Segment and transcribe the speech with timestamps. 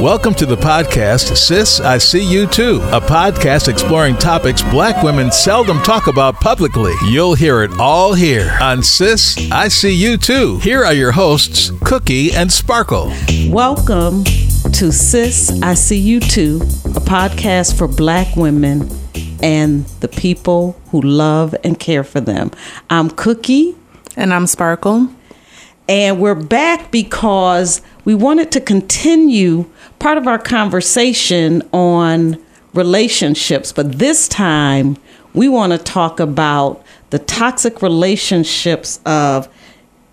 [0.00, 5.30] Welcome to the podcast, Sis, I See You Too, a podcast exploring topics black women
[5.30, 6.94] seldom talk about publicly.
[7.10, 10.58] You'll hear it all here on Sis, I See You Too.
[10.60, 13.12] Here are your hosts, Cookie and Sparkle.
[13.48, 18.88] Welcome to Sis, I See You Too, a podcast for black women
[19.42, 22.52] and the people who love and care for them.
[22.88, 23.76] I'm Cookie.
[24.16, 25.10] And I'm Sparkle.
[25.90, 32.38] And we're back because we wanted to continue part of our conversation on
[32.74, 34.96] relationships, but this time
[35.34, 39.48] we want to talk about the toxic relationships of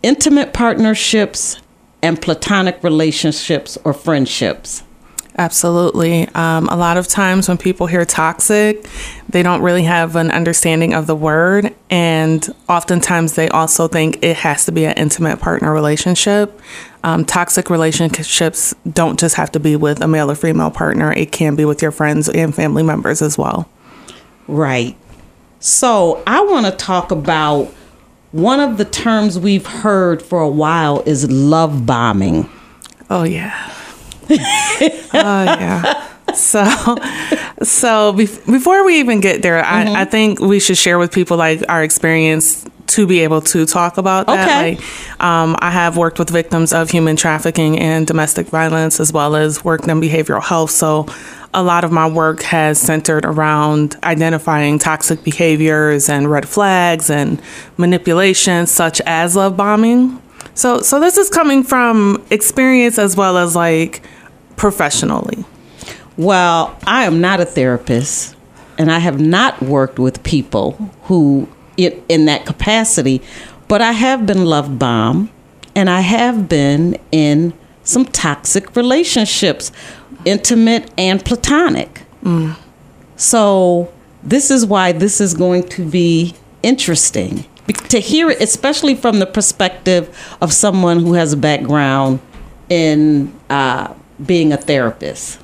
[0.03, 1.57] intimate partnerships
[2.01, 4.83] and platonic relationships or friendships.
[5.39, 6.27] Absolutely.
[6.29, 8.87] Um, a lot of times when people hear toxic,
[9.29, 11.75] they don't really have an understanding of the word.
[11.91, 16.59] And oftentimes they also think it has to be an intimate partner relationship.
[17.03, 21.31] Um, toxic relationships don't just have to be with a male or female partner, it
[21.31, 23.69] can be with your friends and family members as well.
[24.47, 24.97] Right.
[25.59, 27.65] So I want to talk about
[28.31, 32.49] one of the terms we've heard for a while is love bombing.
[33.09, 33.73] Oh, yeah
[34.29, 36.07] oh yeah.
[36.33, 36.65] So,
[37.63, 39.95] so before we even get there, mm-hmm.
[39.95, 43.65] I, I think we should share with people like our experience to be able to
[43.65, 44.47] talk about that.
[44.47, 44.75] Okay.
[44.75, 49.35] Like, um, I have worked with victims of human trafficking and domestic violence, as well
[49.35, 50.71] as worked in behavioral health.
[50.71, 51.07] So,
[51.53, 57.41] a lot of my work has centered around identifying toxic behaviors and red flags and
[57.77, 60.21] manipulation, such as love bombing.
[60.53, 64.01] So, so this is coming from experience as well as like
[64.57, 65.45] professionally?
[66.17, 68.35] Well, I am not a therapist,
[68.77, 70.71] and I have not worked with people
[71.03, 73.21] who, in, in that capacity,
[73.69, 75.29] but I have been love bombed,
[75.75, 79.71] and I have been in some toxic relationships,
[80.25, 82.03] intimate and platonic.
[82.23, 82.57] Mm.
[83.15, 83.93] So,
[84.23, 87.45] this is why this is going to be interesting
[87.89, 92.19] to hear it, especially from the perspective of someone who has a background
[92.69, 93.93] in uh,
[94.25, 95.39] being a therapist?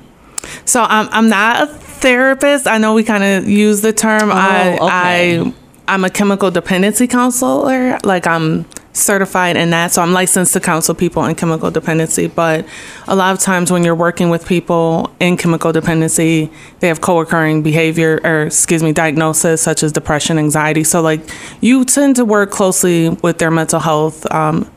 [0.64, 2.66] So I'm I'm not a therapist.
[2.66, 4.30] I know we kind of use the term.
[4.30, 5.40] Oh, I okay.
[5.40, 5.54] I
[5.86, 7.98] I'm a chemical dependency counselor.
[8.04, 9.92] Like I'm certified in that.
[9.92, 12.28] So I'm licensed to counsel people in chemical dependency.
[12.28, 12.64] But
[13.08, 17.62] a lot of times when you're working with people in chemical dependency, they have co-occurring
[17.62, 20.84] behavior or excuse me, diagnosis such as depression, anxiety.
[20.84, 21.20] So like
[21.60, 24.70] you tend to work closely with their mental health um,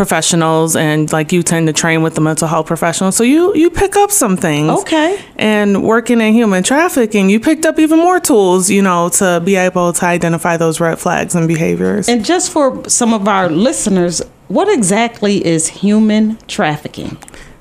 [0.00, 3.14] professionals and like you tend to train with the mental health professionals.
[3.16, 5.22] So you you pick up some things okay.
[5.36, 9.56] and working in human trafficking you picked up even more tools you know to be
[9.56, 12.08] able to identify those red flags and behaviors.
[12.08, 17.18] And just for some of our listeners what exactly is human trafficking?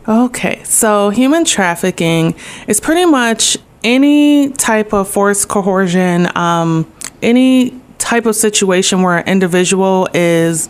[0.08, 2.36] Okay so human trafficking
[2.70, 6.90] is pretty much any type of forced coercion um,
[7.22, 10.70] any type of situation where an individual is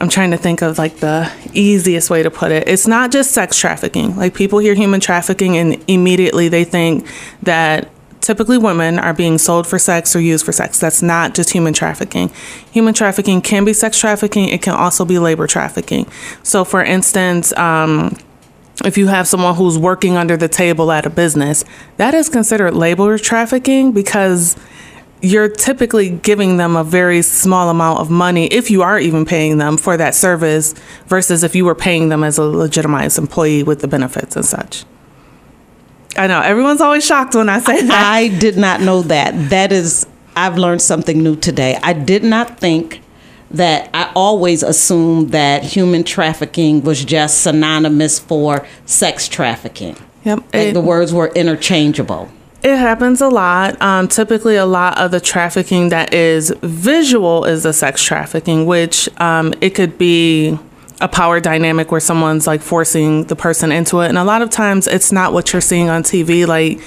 [0.00, 2.68] I'm trying to think of like the easiest way to put it.
[2.68, 4.16] It's not just sex trafficking.
[4.16, 7.06] Like people hear human trafficking and immediately they think
[7.42, 10.78] that typically women are being sold for sex or used for sex.
[10.78, 12.30] That's not just human trafficking.
[12.70, 16.06] Human trafficking can be sex trafficking, it can also be labor trafficking.
[16.42, 18.16] So, for instance, um,
[18.84, 21.64] if you have someone who's working under the table at a business,
[21.96, 24.56] that is considered labor trafficking because
[25.20, 29.58] you're typically giving them a very small amount of money if you are even paying
[29.58, 30.74] them for that service
[31.06, 34.84] versus if you were paying them as a legitimized employee with the benefits and such.
[36.16, 38.04] I know everyone's always shocked when I say that.
[38.06, 39.50] I did not know that.
[39.50, 41.78] That is I've learned something new today.
[41.82, 43.02] I did not think
[43.50, 49.96] that I always assumed that human trafficking was just synonymous for sex trafficking.
[50.24, 50.38] Yep.
[50.38, 52.30] Like it, the words were interchangeable.
[52.62, 53.80] It happens a lot.
[53.80, 59.08] Um, typically, a lot of the trafficking that is visual is the sex trafficking, which
[59.20, 60.58] um, it could be
[61.00, 64.08] a power dynamic where someone's like forcing the person into it.
[64.08, 66.46] And a lot of times, it's not what you're seeing on TV.
[66.46, 66.80] Like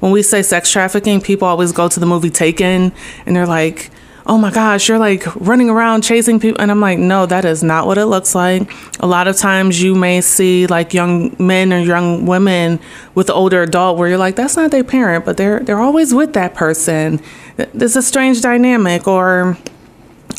[0.00, 2.92] when we say sex trafficking, people always go to the movie Taken
[3.26, 3.90] and they're like,
[4.28, 6.60] oh my gosh, you're like running around chasing people.
[6.60, 8.70] And I'm like, no, that is not what it looks like.
[9.00, 12.78] A lot of times you may see like young men or young women
[13.14, 16.34] with older adult where you're like, that's not their parent, but they're they're always with
[16.34, 17.20] that person.
[17.56, 19.08] There's a strange dynamic.
[19.08, 19.56] Or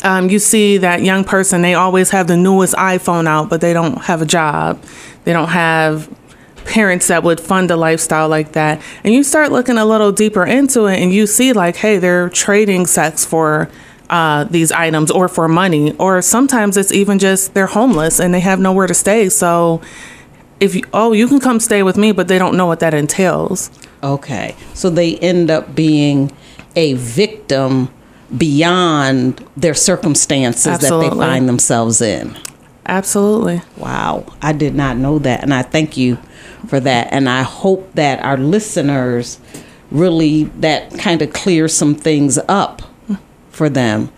[0.04, 3.72] um, you see that young person, they always have the newest iPhone out, but they
[3.72, 4.82] don't have a job.
[5.24, 6.08] They don't have
[6.64, 8.80] parents that would fund a lifestyle like that.
[9.04, 12.28] And you start looking a little deeper into it and you see, like, hey, they're
[12.28, 13.70] trading sex for
[14.08, 15.92] uh, these items or for money.
[15.96, 19.28] Or sometimes it's even just they're homeless and they have nowhere to stay.
[19.28, 19.80] So
[20.58, 22.94] if you, oh, you can come stay with me, but they don't know what that
[22.94, 23.70] entails.
[24.02, 24.54] Okay.
[24.74, 26.32] So they end up being
[26.76, 27.88] a victim
[28.36, 32.36] beyond their circumstances that they find themselves in.
[32.86, 33.62] Absolutely.
[33.76, 35.42] Wow, I did not know that.
[35.42, 36.18] And I thank you
[36.66, 37.08] for that.
[37.12, 39.38] And I hope that our listeners
[39.90, 42.82] really that kind of clears some things up
[43.50, 44.10] for them.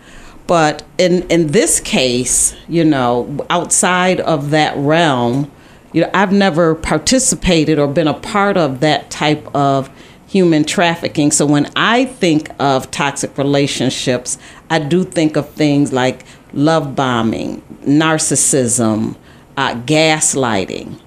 [0.47, 5.51] But in in this case, you know, outside of that realm,
[5.93, 9.89] you know, I've never participated or been a part of that type of
[10.27, 11.31] human trafficking.
[11.31, 14.37] So when I think of toxic relationships,
[14.69, 19.15] I do think of things like love bombing, narcissism,
[19.57, 20.99] uh, gaslighting.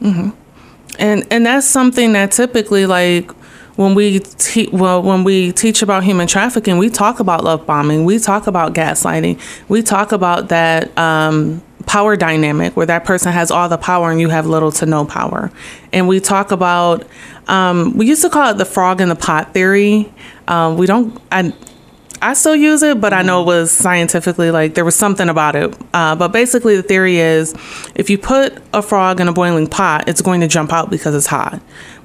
[0.98, 3.31] and and that's something that typically like
[3.76, 8.06] when we te- well when we teach about human trafficking we talk about love bombing
[8.06, 9.38] we talk about gaslighting
[9.69, 14.20] we talk about that um, power dynamic where that person has all the power and
[14.20, 15.50] you have little to no power.
[15.92, 17.06] And we talk about
[17.49, 20.12] um, we used to call it the frog in the pot theory.
[20.49, 21.52] Um, we don't I,
[22.22, 25.54] I still use it, but I know it was scientifically like there was something about
[25.54, 25.76] it.
[25.92, 27.54] Uh, but basically, the theory is
[27.94, 31.14] if you put a frog in a boiling pot, it's going to jump out because
[31.14, 31.60] it's hot.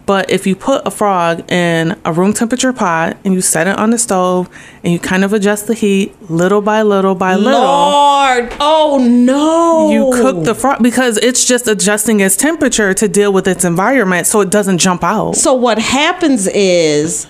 [0.05, 3.77] But if you put a frog in a room temperature pot and you set it
[3.77, 4.49] on the stove
[4.83, 9.91] and you kind of adjust the heat little by little by little, Lord, oh no!
[9.91, 14.27] you cook the frog because it's just adjusting its temperature to deal with its environment
[14.27, 15.35] so it doesn't jump out.
[15.35, 17.27] So what happens is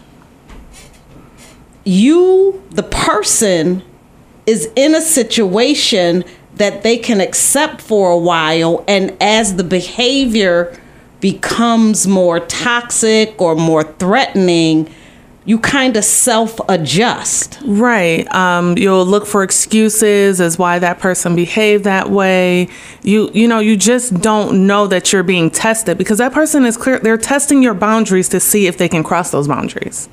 [1.84, 3.84] you, the person,
[4.46, 6.24] is in a situation
[6.56, 10.78] that they can accept for a while, and as the behavior
[11.20, 14.94] becomes more toxic or more threatening,
[15.46, 17.60] you kind of self adjust.
[17.66, 18.32] Right.
[18.34, 22.68] Um, you'll look for excuses as why that person behaved that way.
[23.02, 26.78] You you know, you just don't know that you're being tested because that person is
[26.78, 30.10] clear they're testing your boundaries to see if they can cross those boundaries.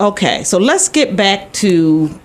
[0.00, 2.20] Okay, so let's get back to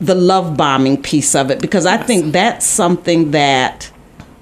[0.00, 3.90] the love bombing piece of it because I think that's something that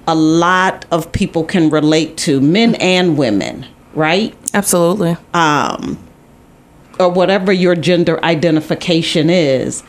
[0.06, 4.34] a lot of people can relate to, men and women, right?
[4.54, 5.16] Absolutely.
[5.34, 5.98] Um,
[6.98, 9.82] Or whatever your gender identification is.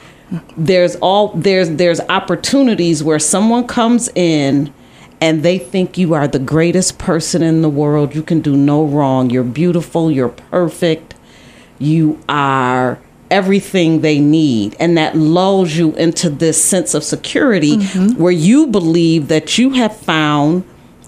[0.55, 4.73] There's all there's there's opportunities where someone comes in
[5.19, 8.15] and they think you are the greatest person in the world.
[8.15, 9.29] You can do no wrong.
[9.29, 11.15] You're beautiful, you're perfect
[11.81, 12.99] you are
[13.31, 14.75] everything they need.
[14.79, 18.21] And that lulls you into this sense of security mm-hmm.
[18.21, 20.65] where you believe that you have found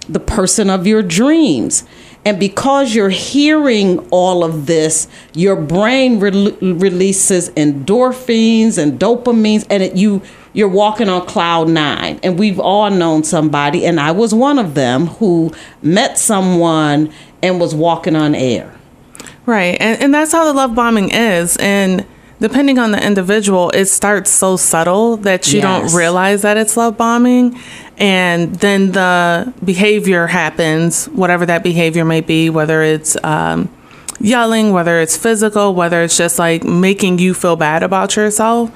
[0.07, 1.83] the person of your dreams.
[2.25, 9.83] And because you're hearing all of this your brain rel releases endorphins and dopamines and
[9.83, 10.21] it, you
[10.53, 12.21] you're walking on cloud nine.
[12.23, 17.11] And we've all known somebody and i was one of them who met someone
[17.41, 18.73] and was walking on air
[19.45, 19.77] Right.
[19.79, 21.57] And and that's how the love bombing is.
[21.57, 22.05] And
[22.39, 25.63] depending on the individual, it starts so subtle that you Yes.
[25.91, 27.57] don't realize that it's love bombing.
[27.97, 33.69] And then the behavior happens, whatever that behavior may be, whether it's um,
[34.19, 38.71] yelling, whether it's physical, whether it's just like making you feel bad about yourself.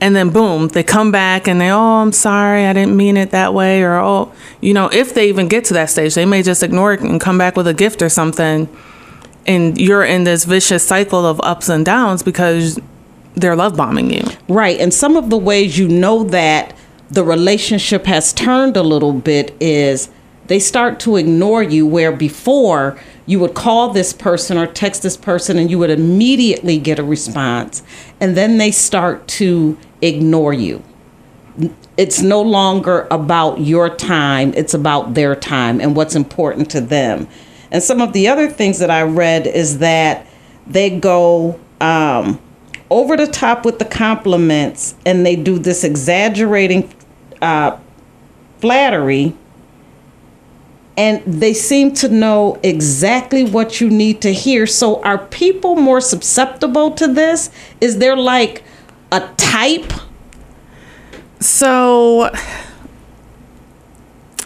[0.00, 3.30] And then boom, they come back and they, oh, I'm sorry, I didn't mean it
[3.30, 3.82] that way.
[3.82, 6.92] Or, oh, you know, if they even get to that stage, they may just ignore
[6.92, 8.68] it and come back with a gift or something
[9.46, 12.80] and you're in this vicious cycle of ups and downs because
[13.34, 14.22] they're love bombing you.
[14.48, 14.80] Right.
[14.80, 16.74] And some of the ways you know that
[17.10, 20.10] the relationship has turned a little bit is
[20.46, 25.16] they start to ignore you, where before you would call this person or text this
[25.16, 27.82] person and you would immediately get a response.
[28.20, 30.82] And then they start to ignore you.
[31.96, 37.26] It's no longer about your time, it's about their time and what's important to them.
[37.70, 40.26] And some of the other things that I read is that
[40.66, 42.40] they go um,
[42.90, 46.92] over the top with the compliments and they do this exaggerating
[47.42, 47.78] uh,
[48.58, 49.34] flattery.
[50.98, 54.66] And they seem to know exactly what you need to hear.
[54.66, 57.50] So are people more susceptible to this?
[57.82, 58.64] Is there like
[59.12, 59.92] a type?
[61.38, 62.30] So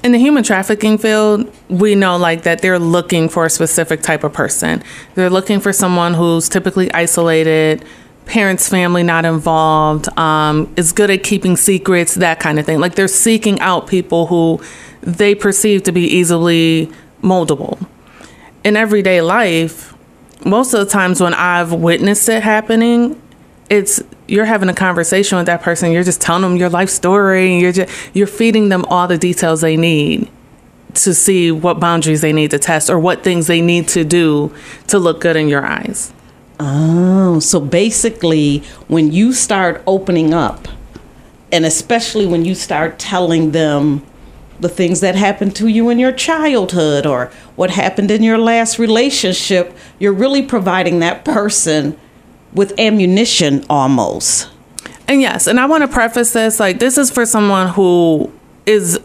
[0.02, 4.25] in the human trafficking field, we know like that they're looking for a specific type
[4.25, 4.83] of person.
[5.14, 7.85] They're looking for someone who's typically isolated,
[8.25, 12.80] parents, family not involved, um, is good at keeping secrets, that kind of thing.
[12.80, 14.62] Like they're seeking out people who
[15.02, 16.90] they perceive to be easily
[17.23, 17.87] moldable.
[18.64, 19.95] In everyday life,
[20.45, 23.21] most of the times when I've witnessed it happening,
[23.69, 27.52] it's you're having a conversation with that person you're just telling them your life story
[27.52, 30.30] and you're just you're feeding them all the details they need
[30.94, 34.52] to see what boundaries they need to test or what things they need to do
[34.88, 36.12] to look good in your eyes.
[36.58, 38.58] Oh, so basically,
[38.88, 40.68] when you start opening up,
[41.52, 44.04] and especially when you start telling them
[44.60, 48.78] the things that happened to you in your childhood or what happened in your last
[48.78, 51.99] relationship, you're really providing that person
[52.52, 54.49] with ammunition almost.
[55.09, 58.33] And yes, and I want to preface this like this is for someone who
[58.66, 59.00] is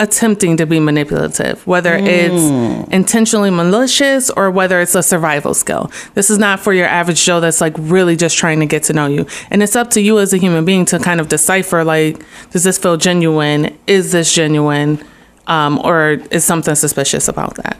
[0.00, 5.90] attempting to be manipulative, whether it's intentionally malicious or whether it's a survival skill.
[6.14, 8.92] This is not for your average Joe that's like really just trying to get to
[8.92, 9.26] know you.
[9.50, 12.64] And it's up to you as a human being to kind of decipher like, does
[12.64, 13.76] this feel genuine?
[13.86, 15.04] Is this genuine?
[15.48, 17.76] Um, or is something suspicious about that?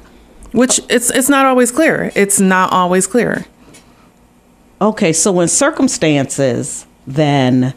[0.52, 2.10] Which it's it's not always clear.
[2.14, 3.44] It's not always clear.
[4.80, 7.74] Okay, so in circumstances, then,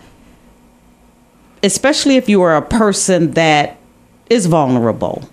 [1.63, 3.77] especially if you are a person that
[4.29, 5.27] is vulnerable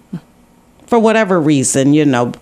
[0.87, 2.33] for whatever reason, you know,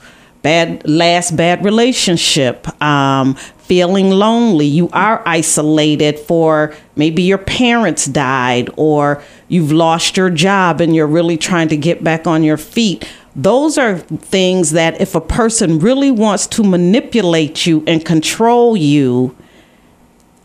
[0.43, 8.71] bad last bad relationship, um, feeling lonely, you are isolated for maybe your parents died
[8.77, 13.09] or you've lost your job and you're really trying to get back on your feet.
[13.39, 19.37] Those are things that if a person really wants to manipulate you and control you,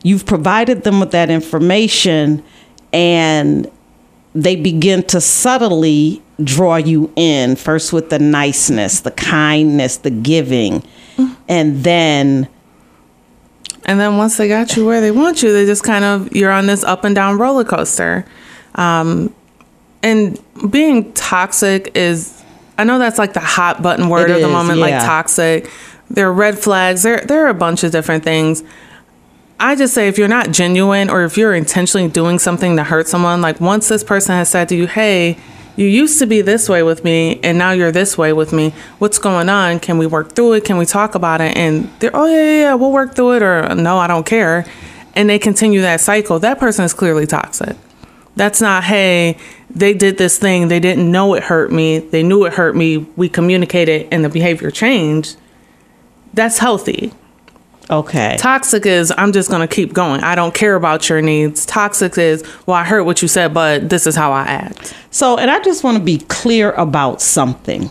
[0.04, 2.44] you've provided them with that information
[2.92, 3.72] and
[4.36, 10.84] they begin to subtly draw you in first with the niceness, the kindness, the giving,
[11.48, 12.50] and then
[13.86, 16.52] And then once they got you where they want you, they just kind of you're
[16.52, 18.26] on this up and down roller coaster.
[18.76, 19.34] Um,
[20.04, 22.41] and being toxic is,
[22.78, 25.70] I know that's like the hot button word It of the is, moment, like toxic.
[26.10, 27.04] There are red flags.
[27.04, 28.64] There there are a bunch of different things.
[29.60, 33.08] I just say if you're not genuine or if you're intentionally doing something to hurt
[33.08, 35.38] someone, like once this person has said to you, "Hey,
[35.76, 38.74] you used to be this way with me and now you're this way with me.
[38.98, 39.80] What's going on?
[39.80, 40.66] Can we work through it?
[40.66, 43.44] Can we talk about it?" And they're, "Oh yeah, yeah, yeah, we'll work through it,"
[43.44, 44.66] or "No, I don't care,"
[45.16, 46.40] and they continue that cycle.
[46.40, 47.76] That person is clearly toxic.
[48.36, 49.38] That's not, hey,
[49.76, 50.68] they did this thing.
[50.68, 52.00] They didn't know it hurt me.
[52.00, 52.98] They knew it hurt me.
[53.16, 55.38] We communicated and the behavior changed.
[56.34, 57.12] That's healthy.
[57.90, 58.38] okay.
[58.40, 60.22] Toxic is, I'm just going to keep going.
[60.22, 61.66] I don't care about your needs.
[61.66, 64.96] Toxic is, well, I heard what you said, but this is how I act.
[65.12, 67.90] So, and I just want to be clear about something.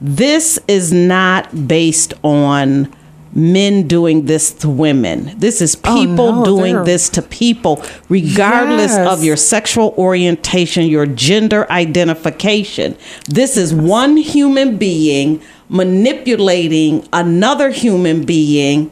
[0.00, 2.94] This is not based on
[3.36, 5.32] men doing this to women.
[5.36, 9.08] This is oh, people Oh, no, doing they're- this to people, regardless Yes.
[9.12, 12.96] of your sexual orientation, your gender identification.
[13.28, 18.90] This is one human being manipulating another human being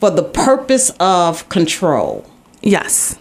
[0.00, 2.24] for the purpose of control.
[2.62, 3.16] Yes.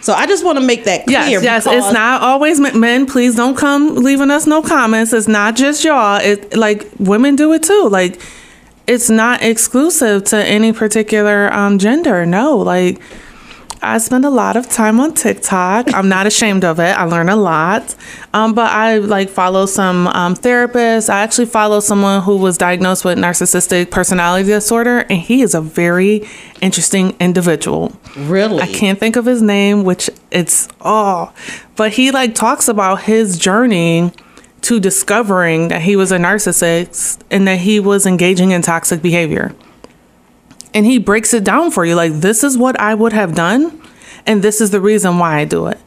[0.00, 1.18] So I just want to make that clear.
[1.18, 1.66] Yes, yes.
[1.66, 3.06] It's not always men- men.
[3.06, 5.12] Please don't come leaving us no comments.
[5.12, 6.18] It's not just y'all.
[6.20, 7.88] It like women do it too.
[7.90, 8.20] Like
[8.88, 12.24] it's not exclusive to any particular um, gender.
[12.24, 13.00] No, like
[13.82, 15.94] I spend a lot of time on TikTok.
[15.94, 16.96] I'm not ashamed of it.
[16.96, 17.94] I learn a lot.
[18.32, 21.08] Um, but I like follow some um, therapists.
[21.08, 25.60] I actually follow someone who was diagnosed with narcissistic personality disorder, and he is a
[25.60, 26.26] very
[26.60, 27.92] interesting individual.
[28.16, 28.60] Really?
[28.60, 31.32] I can't think of his name, which it's oh,
[31.76, 34.12] but he like talks about his journey
[34.62, 39.54] to discovering that he was a narcissist and that he was engaging in toxic behavior.
[40.74, 43.80] And he breaks it down for you like this is what I would have done
[44.26, 45.78] and this is the reason why I do it.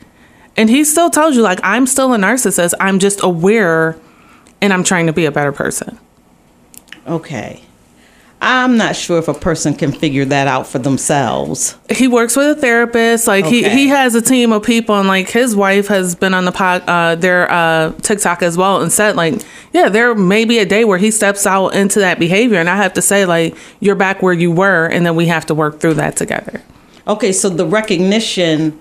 [0.57, 2.73] And he still tells you like I'm still a narcissist.
[2.79, 3.97] I'm just aware
[4.61, 5.99] and I'm trying to be a better person.
[7.07, 7.63] Okay.
[8.43, 11.77] I'm not sure if a person can figure that out for themselves.
[11.91, 13.27] he works with a therapist.
[13.27, 16.45] Like he, he has a team of people, and like his wife has been on
[16.45, 19.35] the pod, uh, their uh, TikTok as well, and said like,
[19.73, 22.77] yeah, there may be a day where he steps out into that behavior, and I
[22.77, 25.79] have to say like, you're back where you were, and then we have to work
[25.79, 26.63] through that together.
[27.07, 28.79] Okay, so the recognition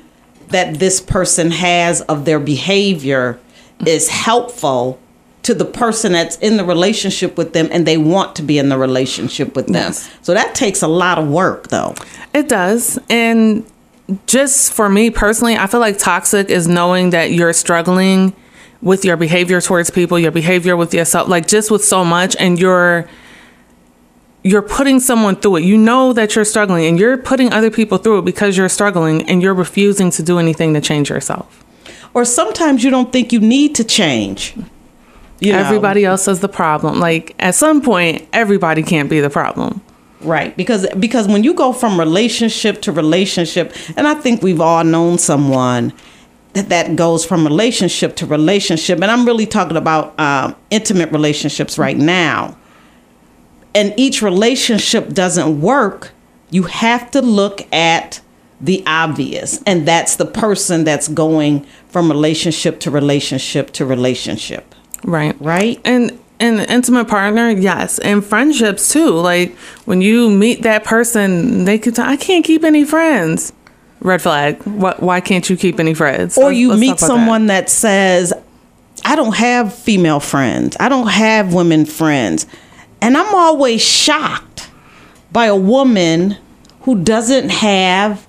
[0.49, 3.39] that this person has of their behavior
[3.87, 4.99] is helpful
[5.43, 8.69] to the person that's in the relationship with them and they want to be in
[8.69, 9.75] the relationship with them.
[9.75, 10.11] Yes.
[10.23, 11.95] So that takes a lot of work though.
[12.35, 13.65] It does, and
[14.27, 18.35] just for me personally, I feel like toxic is knowing that you're struggling
[18.83, 22.59] with your behavior towards people, your behavior with yourself, like just with so much, and
[22.59, 23.09] you're
[24.43, 25.65] you're putting someone through it.
[25.65, 29.29] You know that you're struggling, and you're putting other people through it because you're struggling,
[29.29, 31.65] and you're refusing to do anything to change yourself.
[32.15, 34.55] Or sometimes you don't think you need to change.
[35.41, 35.59] You know?
[35.59, 37.01] Everybody else is the problem.
[37.01, 39.81] Like at some point, everybody can't be the problem.
[40.23, 44.85] Right, because because when you go from relationship to relationship, and I think we've all
[44.85, 45.95] known someone,
[46.53, 51.79] that that goes from relationship to relationship, and I'm really talking about um, intimate relationships
[51.79, 52.57] right now.
[53.75, 56.11] And each relationship doesn't work.
[56.51, 58.21] You have to look at
[58.61, 64.75] the obvious, and that's the person that's going from relationship to relationship to relationship.
[65.05, 65.37] Right.
[65.41, 65.81] Right.
[65.85, 69.11] And and intimate partner, yes, and friendships too.
[69.11, 69.55] Like
[69.85, 71.97] when you meet that person, they could.
[71.97, 73.53] T- I can't keep any friends.
[74.01, 74.63] Red flag.
[74.63, 75.03] What?
[75.03, 76.39] Why can't you keep any friends?
[76.39, 77.07] Or Let's- you let's meet about that.
[77.07, 77.69] someone that.
[77.69, 78.33] says,
[79.05, 80.77] I don't have female friends.
[80.81, 82.47] I don't have women friends.
[83.03, 84.71] And I'm always shocked
[85.33, 86.37] by a woman
[86.83, 88.27] who doesn't have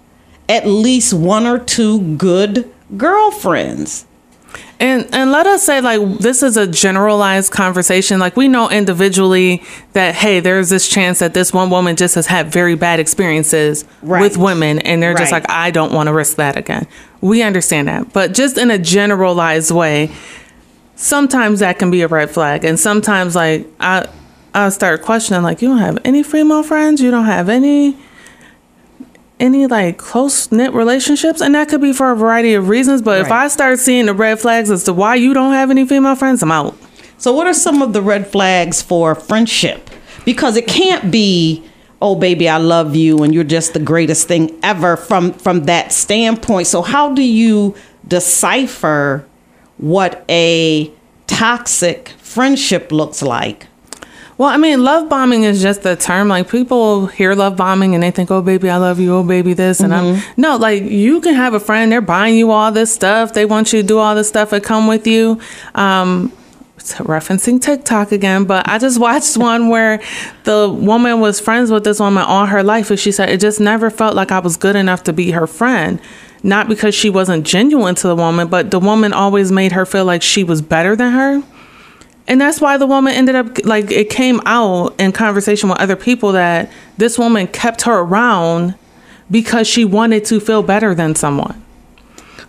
[0.50, 4.06] at least one or two good girlfriends.
[4.80, 8.20] And and let us say like this is a generalized conversation.
[8.20, 12.26] Like we know individually that hey, there's this chance that this one woman just has
[12.26, 14.22] had very bad experiences Right.
[14.22, 16.88] with women and they're just like I don't want to risk that again.
[17.22, 18.12] We understand that.
[18.12, 20.10] But just in a generalized way,
[20.96, 24.08] sometimes that can be a red flag and sometimes like I
[24.54, 27.98] I start questioning like you don't have any female friends, you don't have any
[29.42, 33.20] any like close knit relationships and that could be for a variety of reasons but
[33.20, 36.16] if i start seeing the red flags as to why you don't have any female
[36.16, 36.76] friends i'm out
[37.18, 39.90] So, what are some of the red flags for friendship?
[40.26, 41.64] Because it can't be,
[42.02, 45.92] oh baby, I love you, and you're just the greatest thing ever from from that
[45.92, 46.66] standpoint.
[46.66, 47.76] So, how do you
[48.08, 49.24] decipher
[49.78, 50.92] what a
[51.28, 53.68] toxic friendship looks like?
[54.42, 56.28] Well i mean love bombing is just a term.
[56.28, 59.14] Like people hear love bombing and they think oh baby i love you.
[59.14, 59.82] Oh baby this.
[59.82, 61.92] And i'm no like you can have a friend.
[61.92, 63.34] They're buying you all this stuff.
[63.34, 65.40] They want you to do all this stuff and come with you.
[65.76, 66.34] Um
[66.80, 70.02] referencing TikTok again, but I just watched one where
[70.46, 73.60] the woman was friends with this woman all her life, and she said it just
[73.60, 76.02] never felt like I was good enough to be her friend.
[76.42, 80.06] Not because she wasn't genuine to the woman, but the woman always made her feel
[80.06, 81.44] like she was better than her.
[82.28, 85.96] And that's why the woman ended up like it came out in conversation with other
[85.96, 88.76] people that this woman kept her around
[89.30, 91.64] because she wanted to feel better than someone.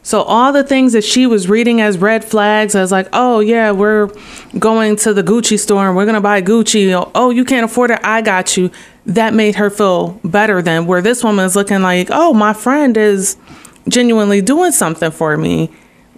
[0.05, 3.71] So all the things that she was reading as red flags, as like, oh yeah,
[3.71, 4.11] we're
[4.59, 7.11] going to the Gucci store and we're gonna buy Gucci.
[7.15, 8.71] Oh, you can't afford it, I got you.
[9.07, 12.97] That made her feel better than where this woman is looking like, oh, my friend
[12.97, 13.37] is
[13.89, 15.71] genuinely doing something for me,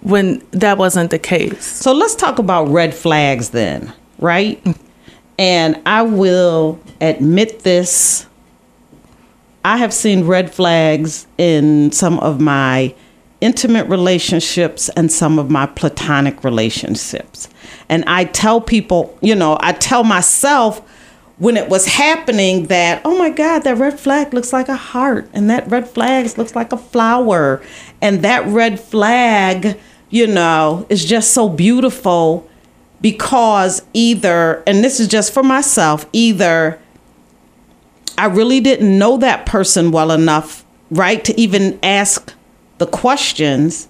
[0.05, 1.65] when that wasn't the case.
[1.65, 4.63] So let's talk about red flags then, right?
[5.39, 8.27] And I will admit this.
[9.63, 12.93] I have seen red flags in some of my
[13.41, 17.49] intimate relationships and some of my platonic relationships.
[17.89, 20.87] And I tell people, you know, I tell myself
[21.39, 25.27] when it was happening that, oh my God, that red flag looks like a heart,
[25.33, 27.61] and that red flag looks like a flower,
[28.01, 32.49] and that red flag, you know, is just so beautiful
[33.01, 36.79] because either, and this is just for myself, either
[38.17, 42.33] I really didn't know that person well enough, right, to even ask
[42.77, 43.87] the questions.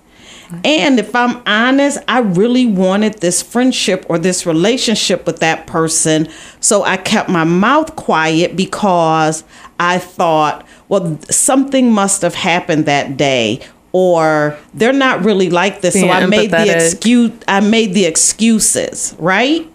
[0.63, 6.27] And if I'm honest, I really wanted this friendship or this relationship with that person.
[6.59, 9.43] So I kept my mouth quiet because
[9.79, 13.61] I thought, well, something must have happened that day.
[13.97, 17.31] Or they're not really like this, Being so I made the excuse.
[17.47, 19.71] I made the excuses, right?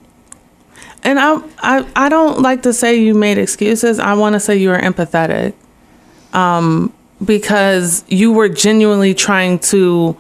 [1.03, 3.99] And I, I, I don't like to say you made excuses.
[3.99, 5.55] I want to say you were empathetic,
[6.35, 6.93] um,
[7.25, 10.19] because you were genuinely trying to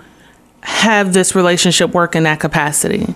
[0.63, 3.15] have this relationship work in that capacity.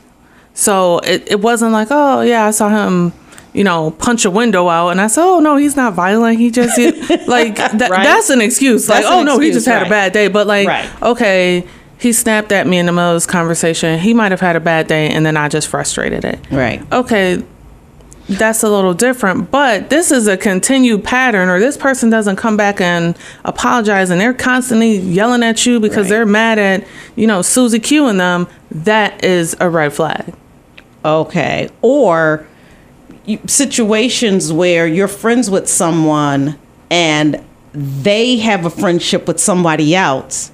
[0.53, 3.15] So it, it wasn't like, oh yeah, I saw him,
[3.55, 6.39] you know, punch a window out, and I said, oh no, he's not violent.
[6.39, 6.77] He just
[7.27, 8.05] like that, Right.
[8.05, 8.87] that's an excuse.
[8.87, 9.87] That's like, an oh no, he excuse, just had right.
[9.87, 10.29] a bad day.
[10.29, 11.03] But like, Right.
[11.03, 11.67] okay.
[11.97, 13.99] He snapped at me in the middle of this conversation.
[14.01, 16.83] He might have had a bad day, and then I just frustrated it Right.
[16.93, 17.43] okay,
[18.29, 22.57] that's a little different, but this is a continued pattern, or this person doesn't come
[22.57, 26.09] back and apologize, and they're constantly yelling at you because Right.
[26.11, 26.85] they're mad at,
[27.17, 28.49] you know, Susie Q and them.
[28.71, 30.35] That is a red flag.
[31.05, 31.69] Okay.
[31.83, 32.45] Or
[33.47, 36.59] situations where you're friends with someone
[36.91, 40.53] and they have a friendship with somebody else,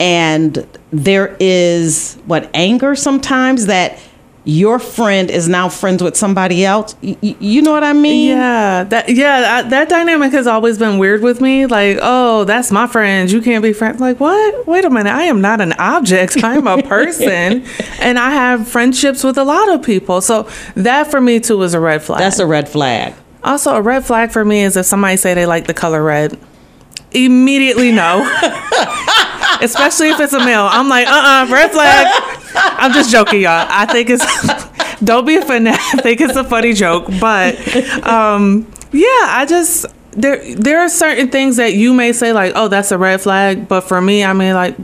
[0.00, 3.98] and there is what anger sometimes that
[4.46, 6.94] your friend is now friends with somebody else.
[7.02, 8.28] Y- y- you know what I mean?
[8.28, 11.66] Yeah, that yeah, I, that dynamic has always been weird with me.
[11.66, 13.28] Like, oh, that's my friend.
[13.28, 14.00] You can't be friends.
[14.00, 14.66] Like, what?
[14.68, 15.12] Wait a minute.
[15.12, 16.36] I am not an object.
[16.44, 17.66] I'm a person,
[18.00, 20.20] and I have friendships with a lot of people.
[20.20, 22.20] So that for me too is a red flag.
[22.20, 23.14] That's a red flag.
[23.42, 26.38] Also, a red flag for me is if somebody say they like the color red.
[27.10, 28.22] Immediately no.
[29.60, 30.68] especially if it's a male.
[30.70, 31.10] I'm like, uh,
[31.48, 32.35] uh red flag.
[32.56, 33.66] I'm just joking, y'all.
[33.68, 34.24] I think it's.
[35.04, 35.74] don't be a offended.
[35.74, 37.56] I think it's a funny joke, but
[38.06, 42.68] um, yeah, I just there there are certain things that you may say like, oh,
[42.68, 44.76] that's a red flag, but for me, I mean, like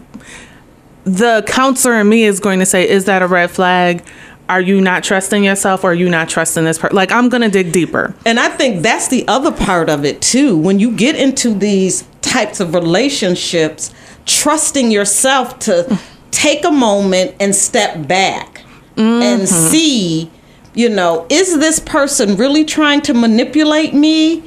[1.05, 4.05] the counselor in me is going to say, is that a red flag?
[4.49, 6.95] Are you not trusting yourself or are you not trusting this person?
[6.95, 8.15] Like, I'm going to dig deeper.
[8.27, 10.59] And I think that's the other part of it too.
[10.59, 13.95] When you get into these types of relationships,
[14.27, 15.99] trusting yourself to
[16.33, 18.65] take a moment and step back
[18.97, 19.23] mm-hmm.
[19.23, 20.29] and see,
[20.75, 24.43] you know, is this person really trying to manipulate me?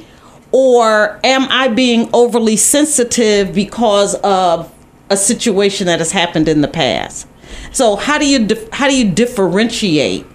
[0.52, 4.72] Or am I being overly sensitive because of
[5.10, 7.26] a situation that has happened in the past?
[7.72, 10.26] So how do you dif- how do you differentiate?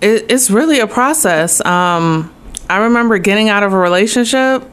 [0.00, 1.64] It, it's really a process.
[1.64, 2.34] Um,
[2.68, 4.64] I remember getting out of a relationship,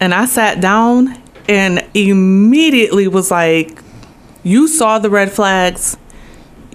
[0.00, 1.16] and I sat down
[1.48, 3.80] and immediately was like,
[4.46, 5.96] "You saw the red flags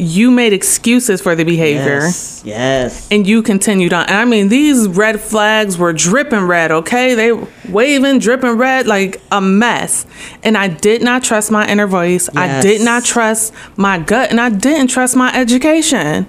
[0.01, 1.99] you made excuses for the behavior.
[1.99, 2.41] Yes.
[2.43, 3.07] yes.
[3.11, 4.07] And you continued on.
[4.07, 7.13] And I mean, these red flags were dripping red, okay?
[7.13, 7.31] They
[7.69, 10.07] waving, dripping red like a mess.
[10.41, 12.29] And I did not trust my inner voice.
[12.33, 12.35] Yes.
[12.35, 14.31] I did not trust my gut.
[14.31, 16.27] And I didn't trust my education.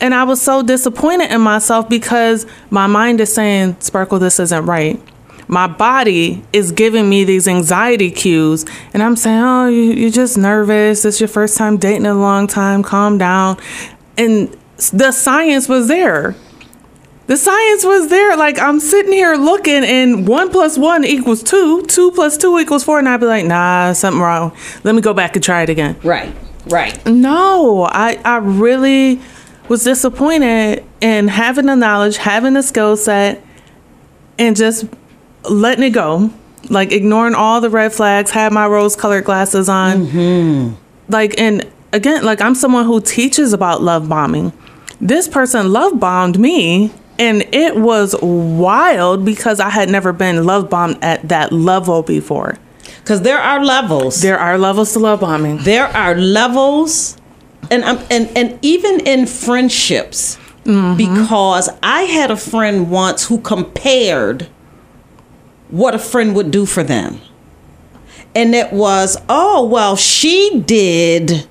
[0.00, 4.66] And I was so disappointed in myself because my mind is saying, Sparkle, this isn't
[4.66, 5.00] right
[5.48, 8.64] my body is giving me these anxiety cues.
[8.92, 11.04] And i'm saying oh you, are just nervous.
[11.04, 12.82] It's your first time dating in a long time.
[12.82, 13.58] Calm down.
[14.16, 14.56] And
[14.92, 16.34] the science was there.
[17.26, 18.36] The science was there.
[18.36, 21.82] Like i'm sitting here looking and one plus one equals two.
[21.82, 22.98] Two plus two equals four.
[22.98, 24.56] And i'd be like nah something wrong.
[24.82, 25.96] Let me go back and try it again.
[26.02, 26.34] Right.
[26.66, 27.04] Right.
[27.06, 29.20] No i i really
[29.68, 33.42] was disappointed in having the knowledge having the skill set
[34.38, 34.84] and just
[35.50, 36.30] letting it go,
[36.70, 40.06] like ignoring all the red flags, had my rose colored glasses on.
[40.06, 40.74] Mm-hmm.
[41.08, 44.52] Like, and again, like I'm someone who teaches about love bombing.
[45.00, 50.70] This person love bombed me, and it was wild because I had never been love
[50.70, 52.58] bombed at that level before.
[53.00, 54.22] Because there are levels.
[54.22, 55.58] There are levels to love bombing.
[55.58, 57.18] There are levels,
[57.70, 60.96] and um, and and even in friendships, mm-hmm.
[60.96, 64.48] because I had a friend once who compared
[65.68, 67.20] what a friend would do for them.
[68.34, 71.46] And it was, oh, well, she did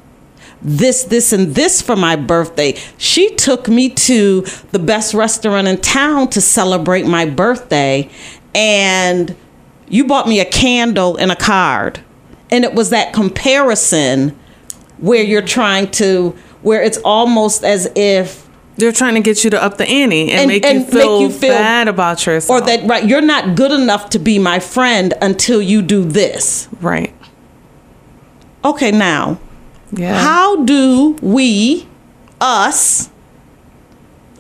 [0.62, 2.78] this, this, and this for my birthday.
[2.98, 8.10] She took me to the best restaurant in town to celebrate my birthday.
[8.56, 9.36] And
[9.88, 12.00] you bought me a candle and a card.
[12.50, 14.38] And it was that comparison
[14.98, 16.30] where you're trying to,
[16.62, 20.42] where it's almost as if they're trying to get you to up the ante and,
[20.42, 22.62] and make, and you feel make you feel bad about yourself.
[22.62, 26.68] Or that right, you're not good enough to be my friend until you do this.
[26.82, 27.14] Right.
[28.66, 29.40] Okay, now.
[29.92, 30.18] Yeah.
[30.20, 31.88] How do we,
[32.42, 33.10] us,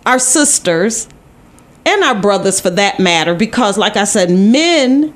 [0.06, 1.08] our sisters,
[1.86, 5.14] and our brothers for that matter, because like I said, men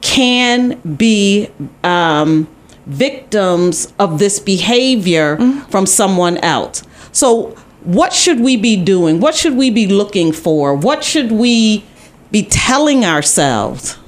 [0.00, 1.48] can be
[1.84, 2.48] um,
[2.86, 5.70] victims of this behavior mm-hmm.
[5.70, 6.82] from someone else.
[7.12, 9.20] So what should we be doing?
[9.20, 10.74] What should we be looking for?
[10.74, 11.84] What should we
[12.30, 13.98] be telling ourselves?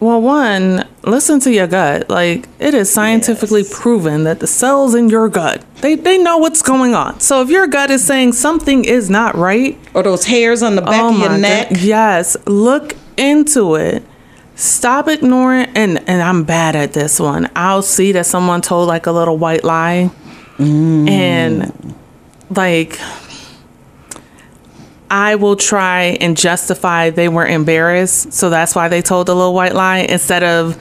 [0.00, 2.10] Well, one, listen to your gut.
[2.10, 3.80] Like it is scientifically yes.
[3.80, 7.20] proven that the cells in your gut, they, they know what's going on.
[7.20, 10.82] So if your gut is saying something is not right, or those hairs on the
[10.82, 11.78] back oh of your neck, God.
[11.78, 14.02] yes, look into it.
[14.56, 17.50] Stop ignoring and and I'm bad at this one.
[17.56, 20.10] I'll see that someone told like a little white lie.
[20.58, 21.08] Mm.
[21.08, 21.83] And
[22.50, 22.98] like
[25.10, 29.54] I will try and justify they were embarrassed, so that's why they told the little
[29.54, 30.74] white lie instead of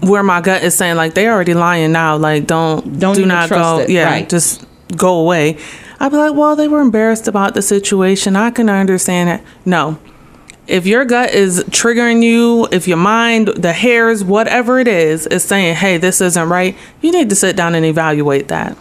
[0.00, 2.16] where my gut is saying like they're already lying now.
[2.16, 3.80] Like don't don't do not go.
[3.80, 3.90] It.
[3.90, 4.28] Yeah, right.
[4.28, 4.64] just
[4.96, 5.58] go away.
[5.98, 8.34] I'd be like, well, they were embarrassed about the situation.
[8.34, 9.46] I can understand it.
[9.66, 9.98] No.
[10.66, 15.44] If your gut is triggering you, if your mind, the hairs, whatever it is, is
[15.44, 18.78] saying, hey, this isn't right, you need to sit down and evaluate that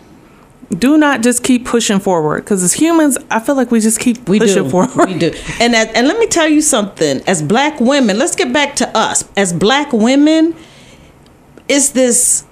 [0.78, 4.30] do not just keep pushing forward because as humans i feel like we just keep
[4.30, 4.70] we pushing do.
[4.70, 5.10] forward.
[5.10, 5.34] We do.
[5.60, 7.22] And that, and let me tell you something.
[7.28, 9.28] As black women let's get back to us.
[9.36, 10.56] As black women
[11.68, 12.46] is this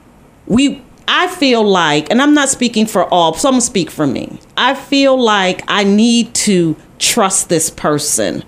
[0.48, 4.08] we i feel like and i'm not speaking for all so i'm gonna speak for
[4.08, 4.40] me.
[4.56, 8.44] I feel like i need to trust this person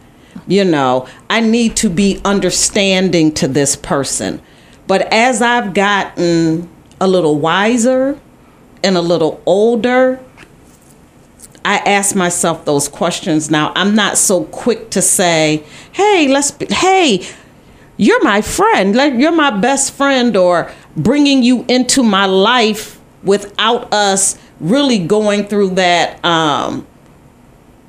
[0.47, 1.07] you know?
[1.29, 4.41] I need to be understanding to this person.
[4.87, 6.67] But as i've gotten
[6.99, 8.19] a little wiser
[8.83, 10.19] and a little older,
[11.65, 13.71] I ask myself those questions now.
[13.75, 17.27] I'm not so quick to say, "Hey, let's be, hey,
[17.97, 23.93] you're my friend, like you're my best friend, or bringing you into my life without
[23.93, 26.87] us really going through that um,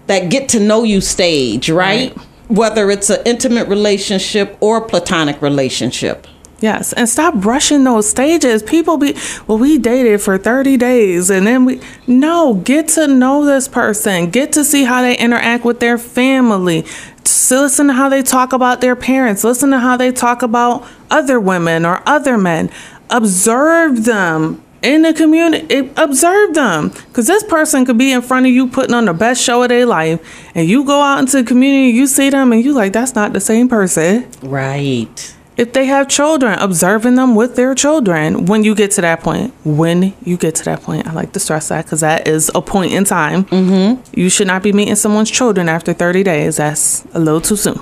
[0.07, 2.15] that get to know you stage, right?
[2.17, 2.27] Right.
[2.49, 6.27] Whether it's an intimate relationship or a platonic relationship.
[6.61, 8.63] Yes, and stop rushing those stages.
[8.63, 13.45] People be, well, we dated for 30 days and then we, no, get to know
[13.47, 14.29] this person.
[14.31, 16.85] Get to see how they interact with their family.
[17.25, 19.43] S- Listen to how they talk about their parents.
[19.43, 22.71] Listen to how they talk about other women or other men.
[23.09, 25.91] Observe them in the community.
[25.97, 26.89] Observe them.
[26.91, 29.69] Because this person could be in front of you putting on the best show of
[29.71, 30.21] their life.
[30.55, 33.33] And you go out into the community, you see them, and you like, that's not
[33.33, 35.35] the same person Right.
[35.61, 39.53] If they have children, observing them with their children when you get to that point.
[39.63, 42.63] When you get to that point, I like to stress that because that is a
[42.63, 43.45] point in time.
[43.45, 44.19] Mm-hmm.
[44.19, 46.57] You should not be meeting someone's children after 30 days.
[46.57, 47.79] That's a little too soon,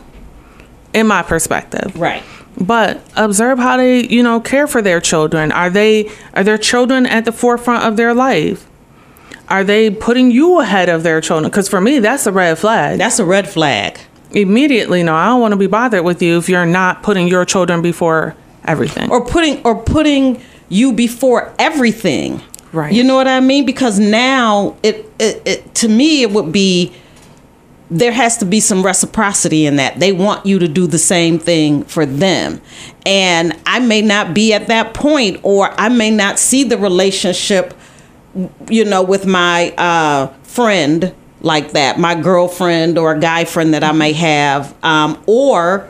[0.92, 1.94] in my perspective.
[1.94, 2.24] Right.
[2.60, 5.52] But observe how they, you know, care for their children.
[5.52, 8.66] Are they are their children at the forefront of their life?
[9.48, 11.48] Are they putting you ahead of their children?
[11.48, 14.00] Because for me, that's a red flag That's a red flag.
[14.32, 17.44] Immediately no i don't want to be bothered with you if you're not putting your
[17.44, 22.42] children before everything or putting or putting you before everything.
[22.72, 22.92] Right.
[22.92, 23.64] You know what I mean?
[23.64, 26.92] Because now it, it, it to me it would be
[27.90, 29.98] there has to be some reciprocity in that.
[29.98, 32.60] They want you to do the same thing for them.
[33.06, 37.72] And I may not be at that point or I may not see the relationship
[38.68, 43.84] you know, with my uh, friend like that, my girlfriend or a guy friend that
[43.84, 45.88] I may have, um, or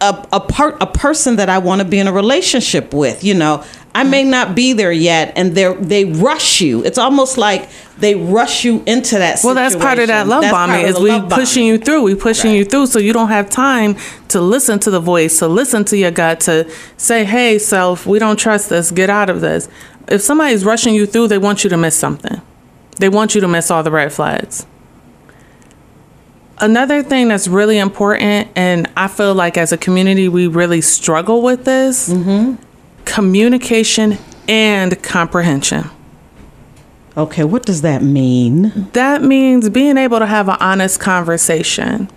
[0.00, 3.24] a, a part a person that I want to be in a relationship with.
[3.24, 3.64] You know,
[3.94, 6.84] I may not be there yet, and they they rush you.
[6.84, 9.40] It's almost like they rush you into that.
[9.42, 11.66] well that's part of that love That's bombing is we pushing bombing.
[11.66, 13.96] you through we pushing you through so you don't have time
[14.28, 18.20] to listen to the voice to listen to your gut to say hey self we
[18.20, 19.68] don't trust this get out of this
[20.06, 22.40] if somebody's rushing you through they want you to miss something
[22.98, 24.66] they want you to miss all the red flags.
[26.60, 31.40] Another thing that's really important and i feel like as a community we really struggle
[31.40, 32.12] with this
[33.04, 35.84] communication and comprehension.
[37.16, 38.88] Okay, what does that mean?
[38.92, 42.08] that means being able to have an honest conversation.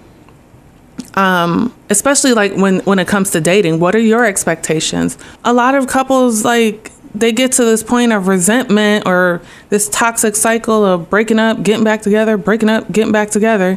[1.14, 5.18] Um especially like when when it comes to dating what are your expectations?
[5.46, 10.36] A lot of couples like they get to this point of resentment or this toxic
[10.36, 13.76] cycle of breaking up getting back together breaking up getting back together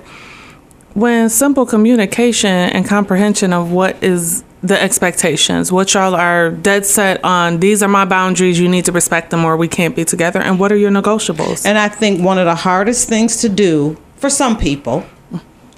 [0.94, 7.22] when simple communication and comprehension of what is the expectations what y'all are dead set
[7.24, 10.40] on these are my boundaries you need to respect them or we can't be together
[10.40, 13.98] and what are your negotiables And I think one of the hardest things to do
[14.16, 15.04] for some people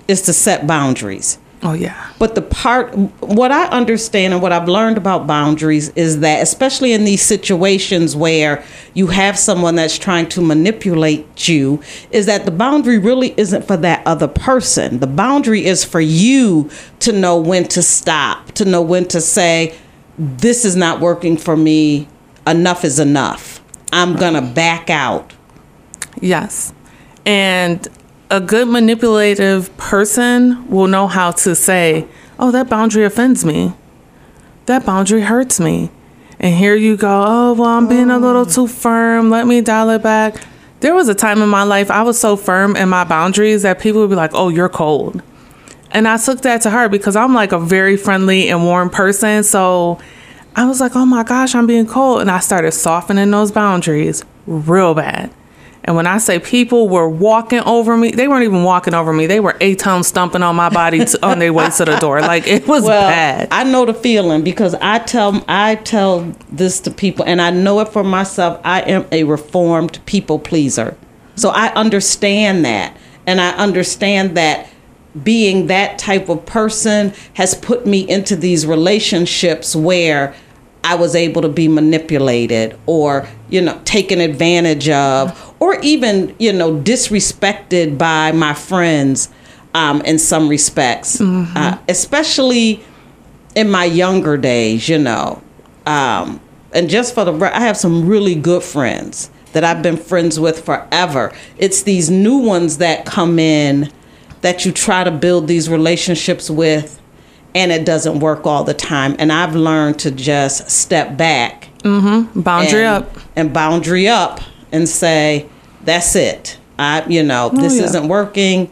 [0.06, 1.38] is to set boundaries.
[1.62, 6.20] Oh yeah But the part, what I understand and what I've learned about boundaries is
[6.20, 8.64] that, especially in these situations where
[8.94, 13.76] you have someone that's trying to manipulate you, is that the boundary really isn't for
[13.78, 15.00] that other person.
[15.00, 19.76] The boundary is for you to know when to stop, to know when to say,
[20.18, 22.08] this is not working for me.
[22.46, 23.60] Enough is enough.
[23.92, 25.34] I'm going to back out.
[26.20, 26.72] Yes.
[27.26, 27.86] And
[28.30, 32.06] a good manipulative person will know how to say,
[32.38, 33.72] oh, that boundary offends me.
[34.66, 35.90] That boundary hurts me.
[36.40, 39.30] And here you go, oh, well, I'm being a little too firm.
[39.30, 40.42] Let me dial it back.
[40.80, 43.80] There was a time in my life I was so firm in my boundaries that
[43.80, 45.22] people would be like, oh, you're cold.
[45.92, 49.44] And I took that to heart because I'm like a very friendly and warm person.
[49.44, 49.98] So
[50.54, 52.20] I was like, oh my gosh, I'm being cold.
[52.20, 55.32] And I started softening those boundaries real bad.
[55.86, 59.26] And when I say people were walking over me, they weren't even walking over me.
[59.26, 62.20] They were a tone stumping on my body to, on their way to the door.
[62.20, 63.48] Like it was Well, bad.
[63.52, 67.78] I know the feeling because I tell I tell this to people, and I know
[67.80, 68.60] it for myself.
[68.64, 70.96] I am a reformed people pleaser,
[71.36, 72.96] so I understand that,
[73.26, 74.68] and I understand that
[75.22, 80.34] being that type of person has put me into these relationships where
[80.86, 86.52] I was able to be manipulated or, you know, taken advantage of or even, you
[86.52, 89.28] know, disrespected by my friends
[89.74, 91.20] um, in some respects,
[91.56, 92.84] uh, especially
[93.56, 95.42] in my younger days, you know.
[95.86, 96.40] Um,
[96.72, 100.64] and just for the, I have some really good friends that I've been friends with
[100.64, 101.32] forever.
[101.58, 103.90] It's these new ones that come in
[104.42, 107.00] that you try to build these relationships with
[107.56, 109.16] and it doesn't work all the time.
[109.18, 112.38] And I've learned to just step back mm-hmm.
[112.42, 113.16] Boundary and, up.
[113.34, 114.40] and boundary up
[114.72, 115.48] and say,
[115.82, 116.58] that's it.
[116.78, 117.84] I, you know, oh, this yeah.
[117.84, 118.70] isn't working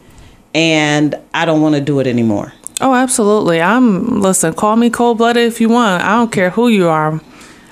[0.53, 2.53] and I don't want to do it anymore.
[2.79, 3.59] Oh, absolutely.
[3.59, 6.03] I'm listen, call me cold blooded if you want.
[6.03, 7.17] I don't care who you are.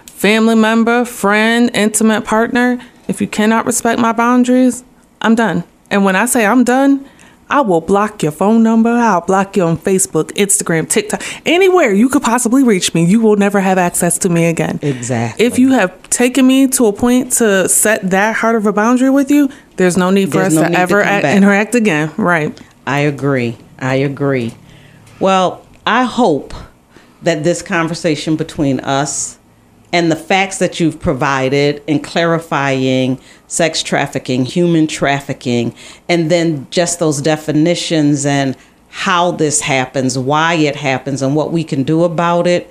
[0.08, 2.80] Family member, friend, intimate partner.
[3.08, 4.84] If you cannot respect my boundaries,
[5.22, 5.64] I'm done.
[5.92, 7.08] And when I say I'm done,
[7.50, 8.90] I will block your phone number.
[8.90, 13.06] I'll block you on Facebook, Instagram, TikTok, anywhere you could possibly reach me.
[13.06, 14.80] You will never have access to me again.
[14.82, 15.46] Exactly.
[15.46, 19.10] If you have taken me to a point to set that hard of a boundary
[19.10, 21.38] with you, there's no need for There's us no to to ever act, back.
[21.38, 22.12] interact again.
[22.18, 22.60] Right.
[22.88, 23.58] I agree.
[23.80, 24.54] I agree.
[25.20, 26.54] Well, I hope
[27.22, 29.38] that this conversation between us
[29.94, 35.74] and the facts that you've provided in clarifying sex trafficking, human trafficking,
[36.10, 38.58] and then just those definitions and
[38.90, 42.70] how this happens, why it happens, and what we can do about it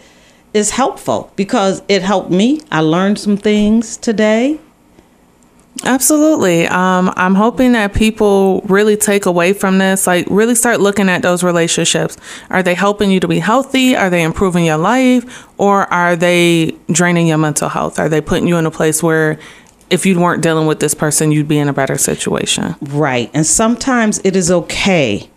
[0.53, 2.61] is helpful because it helped me.
[2.71, 4.59] I learned some things today.
[5.85, 6.67] Absolutely.
[6.69, 11.23] Um, I'm hoping that people really take away from this, like really start looking at
[11.23, 12.17] those relationships.
[12.51, 13.97] Are they helping you to be healthy?
[13.97, 15.47] Are they improving your life?
[15.59, 17.99] Or are they draining your mental health?
[17.99, 19.39] Are they putting you in a place where
[19.91, 22.77] if you weren't dealing with this person, you'd be in a better situation?
[22.81, 23.31] Right.
[23.35, 25.29] And sometimes it is okay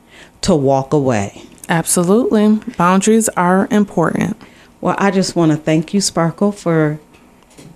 [0.41, 1.41] to walk away.
[1.69, 2.59] Absolutely.
[2.77, 4.37] Boundaries are important.
[4.79, 6.99] Well, I just want to thank you, Sparkle, for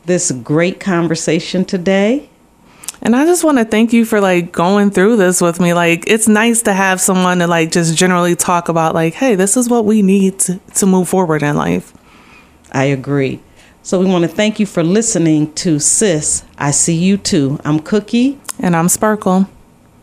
[0.05, 2.29] this great conversation today.
[3.01, 5.73] And I just want to thank you for like going through this with me.
[5.73, 9.55] Like it's nice to have someone to like just generally talk about like, hey, this
[9.55, 11.93] is what we need to, to move forward in life.
[12.71, 13.39] I agree.
[13.81, 16.43] So we want to thank you for listening to Sis.
[16.57, 17.59] I see you too.
[17.63, 18.39] I'm Cookie.
[18.59, 19.47] And I'm Sparkle.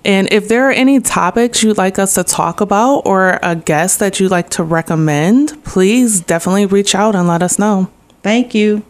[0.05, 3.99] And if there are any topics you'd like us to talk about or a guest
[3.99, 7.91] that you'd like to recommend, please definitely reach out and let us know.
[8.23, 8.85] Thank you.